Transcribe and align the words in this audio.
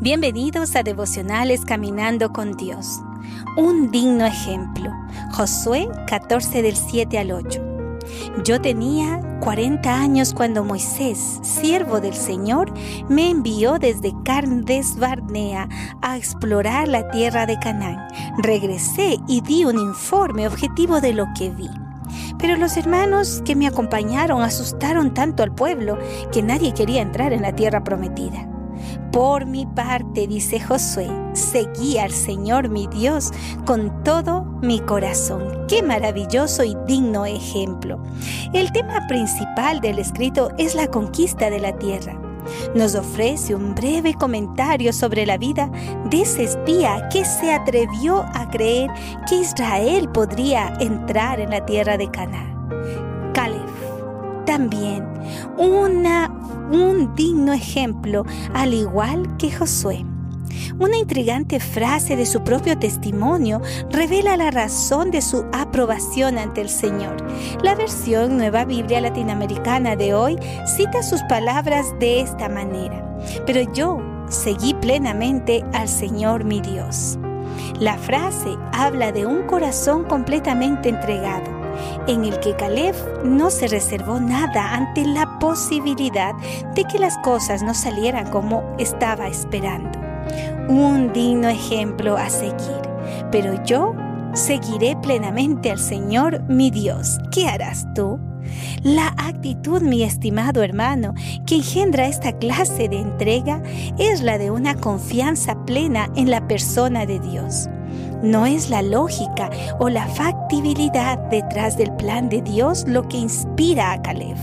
Bienvenidos 0.00 0.76
a 0.76 0.84
Devocionales 0.84 1.64
Caminando 1.64 2.32
con 2.32 2.56
Dios. 2.56 3.00
Un 3.56 3.90
digno 3.90 4.24
ejemplo. 4.24 4.92
Josué 5.32 5.88
14 6.06 6.62
del 6.62 6.76
7 6.76 7.18
al 7.18 7.32
8. 7.32 7.60
Yo 8.44 8.60
tenía 8.60 9.20
40 9.40 9.92
años 9.92 10.32
cuando 10.32 10.62
Moisés, 10.62 11.40
siervo 11.42 12.00
del 12.00 12.14
Señor, 12.14 12.72
me 13.08 13.30
envió 13.30 13.80
desde 13.80 14.14
Carnes 14.24 14.96
Barnea 14.98 15.68
a 16.02 16.16
explorar 16.16 16.86
la 16.86 17.10
tierra 17.10 17.46
de 17.46 17.58
Canaán. 17.58 18.06
Regresé 18.38 19.18
y 19.26 19.40
di 19.40 19.64
un 19.64 19.78
informe 19.78 20.46
objetivo 20.46 21.00
de 21.00 21.14
lo 21.14 21.26
que 21.36 21.50
vi. 21.50 21.68
Pero 22.38 22.56
los 22.56 22.76
hermanos 22.76 23.42
que 23.44 23.56
me 23.56 23.66
acompañaron 23.66 24.42
asustaron 24.42 25.14
tanto 25.14 25.42
al 25.42 25.54
pueblo 25.54 25.98
que 26.32 26.42
nadie 26.42 26.74
quería 26.74 27.02
entrar 27.02 27.32
en 27.32 27.42
la 27.42 27.54
tierra 27.54 27.82
prometida. 27.82 28.48
Por 29.12 29.46
mi 29.46 29.64
parte, 29.66 30.26
dice 30.26 30.60
Josué, 30.60 31.08
seguí 31.32 31.96
al 31.98 32.10
Señor 32.10 32.68
mi 32.68 32.86
Dios 32.86 33.30
con 33.64 34.02
todo 34.04 34.44
mi 34.62 34.80
corazón. 34.80 35.66
Qué 35.68 35.82
maravilloso 35.82 36.64
y 36.64 36.76
digno 36.86 37.24
ejemplo. 37.24 38.02
El 38.52 38.72
tema 38.72 39.06
principal 39.08 39.80
del 39.80 39.98
escrito 39.98 40.50
es 40.58 40.74
la 40.74 40.88
conquista 40.88 41.48
de 41.48 41.60
la 41.60 41.72
tierra. 41.76 42.25
Nos 42.74 42.94
ofrece 42.94 43.54
un 43.54 43.74
breve 43.74 44.14
comentario 44.14 44.92
sobre 44.92 45.26
la 45.26 45.38
vida 45.38 45.70
de 46.10 46.22
ese 46.22 46.44
espía 46.44 47.08
que 47.10 47.24
se 47.24 47.52
atrevió 47.52 48.24
a 48.34 48.48
creer 48.50 48.90
que 49.28 49.36
Israel 49.36 50.08
podría 50.08 50.74
entrar 50.80 51.40
en 51.40 51.50
la 51.50 51.64
tierra 51.64 51.96
de 51.96 52.10
Canaán. 52.10 52.68
Caleb 53.34 53.66
también 54.44 55.04
una 55.58 56.32
un 56.70 57.14
digno 57.14 57.52
ejemplo, 57.52 58.24
al 58.54 58.74
igual 58.74 59.36
que 59.36 59.52
Josué. 59.52 60.04
Una 60.78 60.98
intrigante 60.98 61.58
frase 61.58 62.16
de 62.16 62.26
su 62.26 62.44
propio 62.44 62.78
testimonio 62.78 63.62
revela 63.90 64.36
la 64.36 64.50
razón 64.50 65.10
de 65.10 65.22
su 65.22 65.46
aprobación 65.52 66.36
ante 66.36 66.60
el 66.60 66.68
Señor. 66.68 67.16
La 67.62 67.74
versión 67.74 68.36
Nueva 68.36 68.66
Biblia 68.66 69.00
Latinoamericana 69.00 69.96
de 69.96 70.12
hoy 70.12 70.38
cita 70.66 71.02
sus 71.02 71.22
palabras 71.22 71.86
de 71.98 72.20
esta 72.20 72.50
manera. 72.50 73.02
Pero 73.46 73.72
yo 73.72 74.02
seguí 74.28 74.74
plenamente 74.74 75.64
al 75.72 75.88
Señor 75.88 76.44
mi 76.44 76.60
Dios. 76.60 77.18
La 77.80 77.96
frase 77.96 78.58
habla 78.72 79.12
de 79.12 79.24
un 79.24 79.46
corazón 79.46 80.04
completamente 80.04 80.90
entregado 80.90 81.56
en 82.06 82.24
el 82.24 82.38
que 82.40 82.54
Caleb 82.56 82.94
no 83.24 83.50
se 83.50 83.68
reservó 83.68 84.20
nada 84.20 84.74
ante 84.74 85.04
la 85.04 85.38
posibilidad 85.38 86.34
de 86.74 86.84
que 86.84 86.98
las 86.98 87.16
cosas 87.18 87.62
no 87.62 87.74
salieran 87.74 88.30
como 88.30 88.62
estaba 88.78 89.28
esperando. 89.28 89.95
Un 90.68 91.12
digno 91.12 91.48
ejemplo 91.48 92.16
a 92.16 92.28
seguir. 92.28 92.82
Pero 93.30 93.62
yo 93.64 93.94
seguiré 94.34 94.96
plenamente 95.02 95.70
al 95.70 95.78
Señor 95.78 96.42
mi 96.48 96.70
Dios. 96.70 97.18
¿Qué 97.30 97.46
harás 97.46 97.86
tú? 97.94 98.18
La 98.82 99.08
actitud, 99.16 99.82
mi 99.82 100.02
estimado 100.02 100.62
hermano, 100.62 101.14
que 101.46 101.56
engendra 101.56 102.06
esta 102.06 102.32
clase 102.32 102.88
de 102.88 102.98
entrega 102.98 103.62
es 103.98 104.22
la 104.22 104.38
de 104.38 104.50
una 104.50 104.74
confianza 104.74 105.64
plena 105.64 106.10
en 106.16 106.30
la 106.30 106.46
persona 106.46 107.06
de 107.06 107.20
Dios. 107.20 107.68
No 108.26 108.44
es 108.44 108.70
la 108.70 108.82
lógica 108.82 109.50
o 109.78 109.88
la 109.88 110.08
factibilidad 110.08 111.16
detrás 111.30 111.78
del 111.78 111.94
plan 111.94 112.28
de 112.28 112.42
Dios 112.42 112.84
lo 112.88 113.06
que 113.06 113.18
inspira 113.18 113.92
a 113.92 114.02
Caleb, 114.02 114.36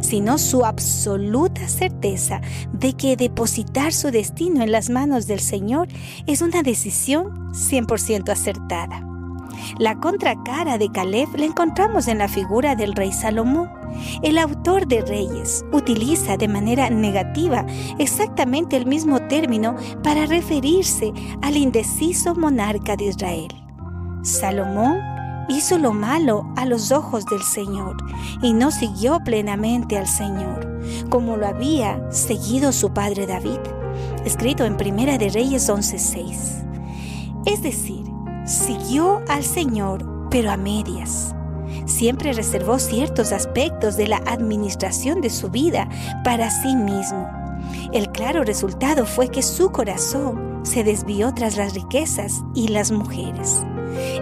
sino 0.00 0.38
su 0.38 0.64
absoluta 0.64 1.68
certeza 1.68 2.40
de 2.72 2.94
que 2.94 3.14
depositar 3.14 3.92
su 3.92 4.10
destino 4.10 4.62
en 4.62 4.72
las 4.72 4.88
manos 4.88 5.26
del 5.26 5.40
Señor 5.40 5.88
es 6.26 6.40
una 6.40 6.62
decisión 6.62 7.52
100% 7.52 8.30
acertada. 8.30 9.15
La 9.78 9.96
contracara 9.96 10.78
de 10.78 10.90
Caleb 10.90 11.28
la 11.36 11.46
encontramos 11.46 12.08
en 12.08 12.18
la 12.18 12.28
figura 12.28 12.74
del 12.74 12.94
rey 12.94 13.12
Salomón. 13.12 13.70
El 14.22 14.38
autor 14.38 14.86
de 14.86 15.02
Reyes 15.02 15.64
utiliza 15.72 16.36
de 16.36 16.48
manera 16.48 16.90
negativa 16.90 17.64
exactamente 17.98 18.76
el 18.76 18.86
mismo 18.86 19.20
término 19.28 19.76
para 20.02 20.26
referirse 20.26 21.12
al 21.42 21.56
indeciso 21.56 22.34
monarca 22.34 22.96
de 22.96 23.06
Israel. 23.06 23.48
Salomón 24.22 24.98
hizo 25.48 25.78
lo 25.78 25.92
malo 25.92 26.46
a 26.56 26.66
los 26.66 26.92
ojos 26.92 27.24
del 27.26 27.42
Señor 27.42 27.96
y 28.42 28.52
no 28.52 28.70
siguió 28.70 29.20
plenamente 29.20 29.96
al 29.96 30.06
Señor, 30.06 30.80
como 31.08 31.36
lo 31.36 31.46
había 31.46 32.10
seguido 32.10 32.72
su 32.72 32.92
padre 32.92 33.26
David, 33.26 33.60
escrito 34.24 34.64
en 34.64 34.76
Primera 34.76 35.18
de 35.18 35.28
Reyes 35.30 35.68
11:6. 35.68 36.64
Es 37.46 37.62
decir, 37.62 38.05
siguió 38.46 39.22
al 39.28 39.44
Señor, 39.44 40.28
pero 40.30 40.50
a 40.50 40.56
medias. 40.56 41.34
Siempre 41.84 42.32
reservó 42.32 42.78
ciertos 42.78 43.32
aspectos 43.32 43.96
de 43.96 44.08
la 44.08 44.18
administración 44.26 45.20
de 45.20 45.30
su 45.30 45.50
vida 45.50 45.88
para 46.24 46.50
sí 46.50 46.74
mismo. 46.76 47.28
El 47.92 48.10
claro 48.10 48.44
resultado 48.44 49.06
fue 49.06 49.28
que 49.28 49.42
su 49.42 49.70
corazón 49.70 50.60
se 50.64 50.84
desvió 50.84 51.32
tras 51.34 51.56
las 51.56 51.74
riquezas 51.74 52.42
y 52.54 52.68
las 52.68 52.90
mujeres. 52.92 53.64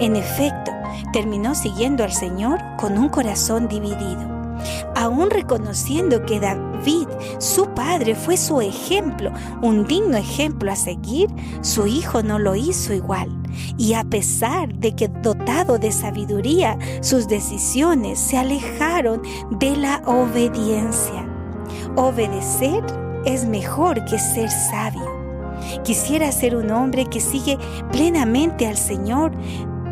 En 0.00 0.16
efecto, 0.16 0.72
terminó 1.12 1.54
siguiendo 1.54 2.04
al 2.04 2.12
Señor 2.12 2.60
con 2.78 2.98
un 2.98 3.08
corazón 3.08 3.68
dividido. 3.68 4.41
Aún 4.94 5.30
reconociendo 5.30 6.24
que 6.24 6.40
David, 6.40 7.08
su 7.38 7.66
padre, 7.68 8.14
fue 8.14 8.36
su 8.36 8.60
ejemplo, 8.60 9.32
un 9.62 9.86
digno 9.86 10.16
ejemplo 10.16 10.70
a 10.70 10.76
seguir, 10.76 11.28
su 11.60 11.86
hijo 11.86 12.22
no 12.22 12.38
lo 12.38 12.54
hizo 12.54 12.92
igual. 12.92 13.30
Y 13.76 13.94
a 13.94 14.04
pesar 14.04 14.74
de 14.74 14.94
que 14.94 15.08
dotado 15.08 15.78
de 15.78 15.92
sabiduría, 15.92 16.78
sus 17.00 17.28
decisiones 17.28 18.18
se 18.18 18.38
alejaron 18.38 19.22
de 19.50 19.76
la 19.76 20.02
obediencia. 20.06 21.26
Obedecer 21.96 22.82
es 23.24 23.44
mejor 23.44 24.04
que 24.04 24.18
ser 24.18 24.50
sabio. 24.50 25.22
Quisiera 25.84 26.32
ser 26.32 26.56
un 26.56 26.70
hombre 26.70 27.06
que 27.06 27.20
sigue 27.20 27.58
plenamente 27.92 28.66
al 28.66 28.76
Señor, 28.76 29.32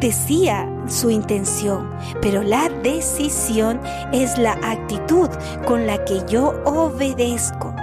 decía 0.00 0.68
su 0.90 1.10
intención, 1.10 1.90
pero 2.20 2.42
la 2.42 2.68
decisión 2.82 3.80
es 4.12 4.38
la 4.38 4.52
actitud 4.62 5.28
con 5.66 5.86
la 5.86 6.04
que 6.04 6.22
yo 6.28 6.54
obedezco. 6.64 7.74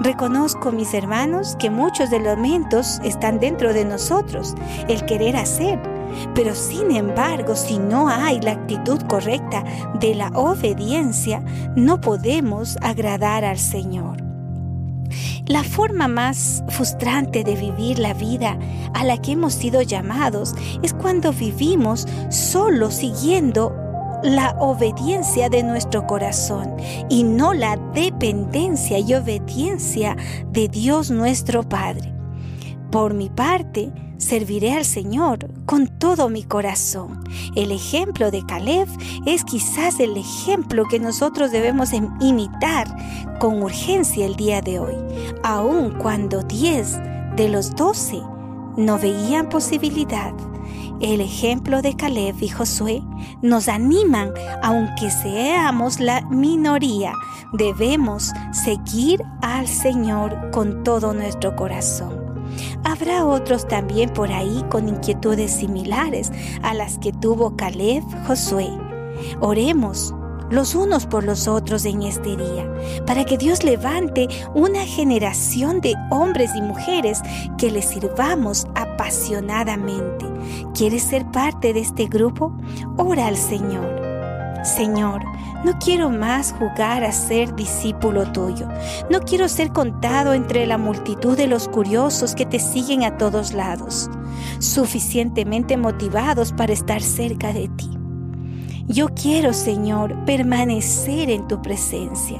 Reconozco, 0.00 0.72
mis 0.72 0.94
hermanos, 0.94 1.56
que 1.58 1.68
muchos 1.68 2.10
de 2.10 2.20
los 2.20 2.36
momentos 2.36 3.00
están 3.04 3.38
dentro 3.38 3.74
de 3.74 3.84
nosotros, 3.84 4.54
el 4.88 5.04
querer 5.04 5.36
hacer. 5.36 5.78
Pero 6.34 6.54
sin 6.54 6.90
embargo, 6.90 7.54
si 7.54 7.78
no 7.78 8.08
hay 8.08 8.40
la 8.40 8.52
actitud 8.52 9.00
correcta 9.02 9.62
de 10.00 10.14
la 10.14 10.28
obediencia, 10.28 11.42
no 11.76 12.00
podemos 12.00 12.78
agradar 12.80 13.44
al 13.44 13.58
Señor. 13.58 14.29
La 15.50 15.64
forma 15.64 16.06
más 16.06 16.62
frustrante 16.68 17.42
de 17.42 17.56
vivir 17.56 17.98
la 17.98 18.14
vida 18.14 18.56
a 18.94 19.02
la 19.02 19.20
que 19.20 19.32
hemos 19.32 19.52
sido 19.52 19.82
llamados 19.82 20.54
es 20.84 20.94
cuando 20.94 21.32
vivimos 21.32 22.06
solo 22.28 22.92
siguiendo 22.92 23.74
la 24.22 24.54
obediencia 24.60 25.48
de 25.48 25.64
nuestro 25.64 26.06
corazón 26.06 26.76
y 27.08 27.24
no 27.24 27.52
la 27.52 27.76
dependencia 27.92 29.00
y 29.00 29.12
obediencia 29.12 30.16
de 30.52 30.68
Dios 30.68 31.10
nuestro 31.10 31.68
Padre. 31.68 32.14
Por 32.92 33.14
mi 33.14 33.28
parte, 33.28 33.90
serviré 34.18 34.74
al 34.74 34.84
Señor 34.84 35.48
con 35.70 35.86
todo 35.86 36.28
mi 36.28 36.42
corazón. 36.42 37.22
El 37.54 37.70
ejemplo 37.70 38.32
de 38.32 38.44
Caleb 38.44 38.88
es 39.24 39.44
quizás 39.44 40.00
el 40.00 40.16
ejemplo 40.16 40.82
que 40.90 40.98
nosotros 40.98 41.52
debemos 41.52 41.92
imitar 41.92 42.88
con 43.38 43.62
urgencia 43.62 44.26
el 44.26 44.34
día 44.34 44.62
de 44.62 44.80
hoy, 44.80 44.96
aun 45.44 45.92
cuando 45.92 46.42
diez 46.42 46.98
de 47.36 47.48
los 47.48 47.76
doce 47.76 48.20
no 48.76 48.98
veían 48.98 49.48
posibilidad 49.48 50.34
el 51.00 51.22
ejemplo 51.22 51.80
de 51.80 51.96
Caleb 51.96 52.36
y 52.42 52.48
Josué 52.48 53.02
nos 53.40 53.68
animan, 53.68 54.32
aunque 54.62 55.10
seamos 55.10 55.98
la 55.98 56.20
minoría, 56.22 57.14
debemos 57.54 58.32
seguir 58.52 59.22
al 59.40 59.66
Señor 59.66 60.50
con 60.50 60.84
todo 60.84 61.14
nuestro 61.14 61.56
corazón. 61.56 62.19
Habrá 62.84 63.24
otros 63.24 63.68
también 63.68 64.10
por 64.10 64.32
ahí 64.32 64.64
con 64.70 64.88
inquietudes 64.88 65.52
similares 65.52 66.32
a 66.62 66.74
las 66.74 66.98
que 66.98 67.12
tuvo 67.12 67.56
Caleb 67.56 68.02
Josué. 68.26 68.70
Oremos 69.40 70.14
los 70.50 70.74
unos 70.74 71.06
por 71.06 71.24
los 71.24 71.46
otros 71.46 71.84
en 71.84 72.02
este 72.02 72.36
día, 72.36 72.68
para 73.06 73.24
que 73.24 73.38
Dios 73.38 73.62
levante 73.62 74.28
una 74.54 74.84
generación 74.84 75.80
de 75.80 75.94
hombres 76.10 76.50
y 76.56 76.62
mujeres 76.62 77.20
que 77.56 77.70
le 77.70 77.82
sirvamos 77.82 78.66
apasionadamente. 78.74 80.26
¿Quieres 80.74 81.04
ser 81.04 81.30
parte 81.30 81.72
de 81.72 81.80
este 81.80 82.06
grupo? 82.06 82.52
Ora 82.96 83.28
al 83.28 83.36
Señor. 83.36 83.99
Señor, 84.62 85.24
no 85.64 85.78
quiero 85.78 86.10
más 86.10 86.52
jugar 86.52 87.04
a 87.04 87.12
ser 87.12 87.54
discípulo 87.54 88.30
tuyo. 88.32 88.68
No 89.10 89.20
quiero 89.20 89.48
ser 89.48 89.72
contado 89.72 90.34
entre 90.34 90.66
la 90.66 90.78
multitud 90.78 91.36
de 91.36 91.46
los 91.46 91.68
curiosos 91.68 92.34
que 92.34 92.46
te 92.46 92.58
siguen 92.58 93.04
a 93.04 93.16
todos 93.16 93.52
lados, 93.52 94.10
suficientemente 94.58 95.76
motivados 95.76 96.52
para 96.52 96.72
estar 96.72 97.02
cerca 97.02 97.52
de 97.52 97.68
ti. 97.68 97.90
Yo 98.86 99.08
quiero, 99.08 99.52
Señor, 99.52 100.24
permanecer 100.24 101.30
en 101.30 101.46
tu 101.46 101.62
presencia. 101.62 102.38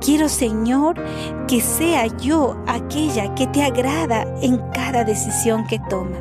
Quiero, 0.00 0.28
Señor, 0.28 0.94
que 1.48 1.60
sea 1.60 2.06
yo 2.18 2.56
aquella 2.66 3.34
que 3.34 3.46
te 3.48 3.62
agrada 3.62 4.24
en 4.40 4.58
cada 4.72 5.04
decisión 5.04 5.66
que 5.66 5.80
toma. 5.90 6.16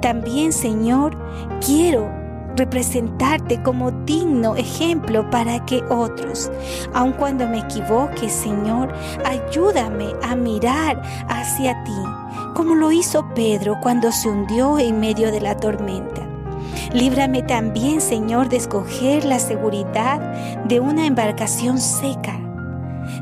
También, 0.00 0.52
Señor, 0.52 1.18
quiero 1.64 2.19
representarte 2.60 3.62
como 3.62 3.90
digno 3.90 4.54
ejemplo 4.54 5.28
para 5.30 5.64
que 5.64 5.82
otros, 5.88 6.52
aun 6.92 7.12
cuando 7.12 7.48
me 7.48 7.60
equivoque, 7.60 8.28
Señor, 8.28 8.92
ayúdame 9.24 10.08
a 10.22 10.36
mirar 10.36 11.00
hacia 11.26 11.82
ti, 11.84 12.02
como 12.54 12.74
lo 12.74 12.92
hizo 12.92 13.26
Pedro 13.34 13.78
cuando 13.80 14.12
se 14.12 14.28
hundió 14.28 14.78
en 14.78 15.00
medio 15.00 15.32
de 15.32 15.40
la 15.40 15.56
tormenta. 15.56 16.20
Líbrame 16.92 17.42
también, 17.42 18.02
Señor, 18.02 18.50
de 18.50 18.58
escoger 18.58 19.24
la 19.24 19.38
seguridad 19.38 20.20
de 20.66 20.80
una 20.80 21.06
embarcación 21.06 21.78
seca. 21.78 22.38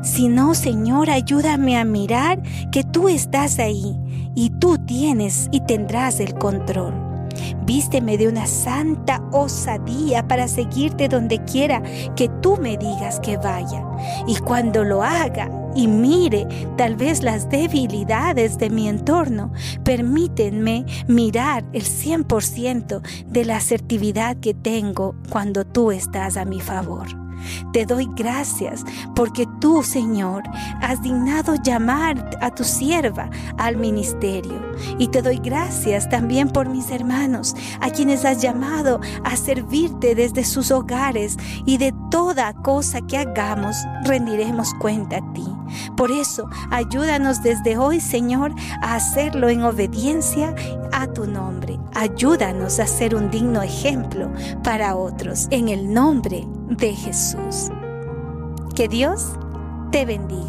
Si 0.03 0.27
no, 0.27 0.53
Señor, 0.53 1.09
ayúdame 1.09 1.77
a 1.77 1.85
mirar 1.85 2.41
que 2.73 2.83
tú 2.83 3.07
estás 3.07 3.57
ahí 3.59 3.97
y 4.35 4.49
tú 4.49 4.77
tienes 4.79 5.47
y 5.51 5.61
tendrás 5.61 6.19
el 6.19 6.33
control. 6.33 7.08
Vísteme 7.69 8.17
de 8.17 8.27
una 8.27 8.47
santa 8.47 9.21
osadía 9.31 10.27
para 10.27 10.47
seguirte 10.47 11.07
donde 11.07 11.37
quiera 11.43 11.83
que 12.15 12.27
tú 12.41 12.57
me 12.57 12.77
digas 12.77 13.19
que 13.19 13.37
vaya. 13.37 13.85
Y 14.25 14.37
cuando 14.37 14.83
lo 14.83 15.03
haga 15.03 15.51
y 15.75 15.87
mire 15.87 16.47
tal 16.77 16.95
vez 16.95 17.21
las 17.21 17.47
debilidades 17.47 18.57
de 18.57 18.71
mi 18.71 18.87
entorno, 18.87 19.53
permítanme 19.83 20.83
mirar 21.07 21.63
el 21.71 21.83
100% 21.83 23.01
de 23.27 23.45
la 23.45 23.57
asertividad 23.57 24.37
que 24.37 24.55
tengo 24.55 25.13
cuando 25.29 25.63
tú 25.63 25.91
estás 25.91 26.37
a 26.37 26.45
mi 26.45 26.61
favor. 26.61 27.28
Te 27.73 27.85
doy 27.85 28.09
gracias 28.15 28.83
porque 29.15 29.47
tú, 29.59 29.83
Señor, 29.83 30.43
has 30.81 31.01
dignado 31.01 31.55
llamar 31.55 32.37
a 32.41 32.51
tu 32.51 32.63
sierva 32.63 33.29
al 33.57 33.77
ministerio. 33.77 34.59
Y 34.97 35.07
te 35.07 35.21
doy 35.21 35.37
gracias 35.37 36.09
también 36.09 36.49
por 36.49 36.69
mis 36.69 36.91
hermanos, 36.91 37.55
a 37.81 37.89
quienes 37.89 38.25
has 38.25 38.41
llamado 38.41 38.99
a 39.23 39.35
servirte 39.35 40.15
desde 40.15 40.43
sus 40.43 40.71
hogares 40.71 41.37
y 41.65 41.77
de 41.77 41.93
toda 42.11 42.53
cosa 42.53 43.01
que 43.01 43.17
hagamos 43.17 43.75
rendiremos 44.05 44.73
cuenta 44.75 45.17
a 45.17 45.33
ti. 45.33 45.45
Por 45.95 46.11
eso, 46.11 46.49
ayúdanos 46.71 47.41
desde 47.43 47.77
hoy, 47.77 47.99
Señor, 47.99 48.53
a 48.81 48.95
hacerlo 48.95 49.49
en 49.49 49.63
obediencia 49.63 50.55
a 50.91 51.07
tu 51.07 51.25
nombre. 51.27 51.78
Ayúdanos 51.95 52.79
a 52.79 52.87
ser 52.87 53.15
un 53.15 53.29
digno 53.29 53.61
ejemplo 53.61 54.31
para 54.63 54.95
otros 54.95 55.47
en 55.51 55.69
el 55.69 55.93
nombre 55.93 56.45
de 56.69 56.93
Jesús. 56.93 57.69
Que 58.75 58.87
Dios 58.87 59.33
te 59.91 60.05
bendiga. 60.05 60.39